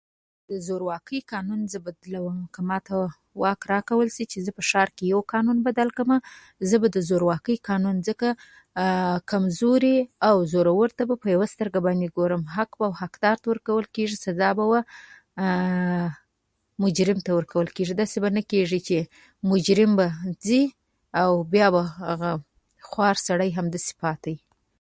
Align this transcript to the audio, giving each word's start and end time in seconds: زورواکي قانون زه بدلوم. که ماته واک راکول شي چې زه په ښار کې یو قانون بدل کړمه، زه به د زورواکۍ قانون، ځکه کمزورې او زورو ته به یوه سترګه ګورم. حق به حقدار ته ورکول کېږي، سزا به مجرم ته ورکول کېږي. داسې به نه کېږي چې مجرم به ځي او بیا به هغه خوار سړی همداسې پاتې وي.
زورواکي 0.65 1.19
قانون 1.31 1.61
زه 1.71 1.79
بدلوم. 1.85 2.37
که 2.53 2.61
ماته 2.69 2.95
واک 3.41 3.61
راکول 3.73 4.07
شي 4.15 4.25
چې 4.31 4.37
زه 4.45 4.51
په 4.57 4.63
ښار 4.69 4.89
کې 4.95 5.03
یو 5.13 5.21
قانون 5.33 5.57
بدل 5.67 5.89
کړمه، 5.97 6.17
زه 6.69 6.75
به 6.81 6.87
د 6.95 6.97
زورواکۍ 7.09 7.55
قانون، 7.69 7.97
ځکه 8.07 8.27
کمزورې 9.31 9.97
او 10.27 10.35
زورو 10.51 10.73
ته 10.97 11.03
به 11.09 11.15
یوه 11.35 11.47
سترګه 11.53 11.79
ګورم. 12.17 12.43
حق 12.55 12.71
به 12.79 12.87
حقدار 13.01 13.35
ته 13.41 13.45
ورکول 13.49 13.85
کېږي، 13.95 14.17
سزا 14.25 14.49
به 14.57 14.65
مجرم 16.83 17.19
ته 17.25 17.31
ورکول 17.37 17.67
کېږي. 17.75 17.93
داسې 18.01 18.17
به 18.23 18.29
نه 18.37 18.41
کېږي 18.51 18.79
چې 18.87 18.97
مجرم 19.49 19.91
به 19.99 20.05
ځي 20.45 20.63
او 21.21 21.31
بیا 21.53 21.67
به 21.73 21.81
هغه 22.09 22.31
خوار 22.89 23.15
سړی 23.27 23.49
همداسې 23.57 23.91
پاتې 24.03 24.29
وي. 24.35 24.41